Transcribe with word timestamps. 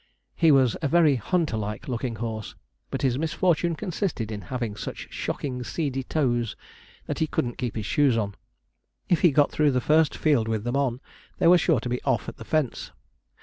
He 0.35 0.51
was 0.51 0.75
a 0.81 0.87
very 0.87 1.15
hunter 1.15 1.55
like 1.57 1.87
looking 1.87 2.15
horse, 2.15 2.55
but 2.89 3.03
his 3.03 3.19
misfortune 3.19 3.75
consisted 3.75 4.31
in 4.31 4.41
having 4.49 4.75
such 4.75 5.07
shocking 5.13 5.63
seedy 5.63 6.01
toes, 6.01 6.55
that 7.05 7.19
he 7.19 7.27
couldn't 7.27 7.59
keep 7.59 7.75
his 7.75 7.85
shoes 7.85 8.17
on. 8.17 8.33
If 9.09 9.21
he 9.21 9.29
got 9.29 9.51
through 9.51 9.69
the 9.69 9.79
first 9.79 10.17
field 10.17 10.47
with 10.47 10.63
them 10.63 10.75
on, 10.75 11.01
they 11.37 11.45
were 11.45 11.59
sure 11.59 11.79
to 11.81 11.87
be 11.89 12.01
off 12.01 12.27
at 12.27 12.37
the 12.37 12.43
fence. 12.45 12.89